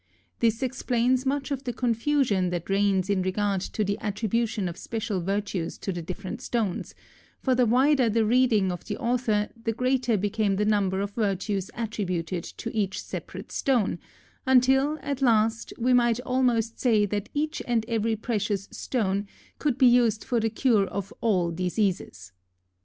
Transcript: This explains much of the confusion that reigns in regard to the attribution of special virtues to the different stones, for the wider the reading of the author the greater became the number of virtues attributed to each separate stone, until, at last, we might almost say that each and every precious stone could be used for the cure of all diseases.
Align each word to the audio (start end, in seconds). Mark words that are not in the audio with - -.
This 0.39 0.63
explains 0.63 1.27
much 1.27 1.51
of 1.51 1.63
the 1.63 1.73
confusion 1.73 2.49
that 2.49 2.71
reigns 2.71 3.07
in 3.07 3.21
regard 3.21 3.61
to 3.61 3.83
the 3.83 3.99
attribution 3.99 4.67
of 4.67 4.75
special 4.75 5.21
virtues 5.21 5.77
to 5.77 5.91
the 5.91 6.01
different 6.01 6.41
stones, 6.41 6.95
for 7.39 7.53
the 7.53 7.67
wider 7.67 8.09
the 8.09 8.25
reading 8.25 8.71
of 8.71 8.83
the 8.85 8.97
author 8.97 9.49
the 9.63 9.73
greater 9.73 10.17
became 10.17 10.55
the 10.55 10.65
number 10.65 11.01
of 11.01 11.11
virtues 11.11 11.69
attributed 11.75 12.43
to 12.45 12.75
each 12.75 12.99
separate 12.99 13.51
stone, 13.51 13.99
until, 14.47 14.97
at 15.03 15.21
last, 15.21 15.71
we 15.77 15.93
might 15.93 16.19
almost 16.21 16.79
say 16.79 17.05
that 17.05 17.29
each 17.35 17.61
and 17.67 17.85
every 17.87 18.15
precious 18.15 18.67
stone 18.71 19.27
could 19.59 19.77
be 19.77 19.85
used 19.85 20.23
for 20.23 20.39
the 20.39 20.49
cure 20.49 20.87
of 20.87 21.13
all 21.21 21.51
diseases. 21.51 22.31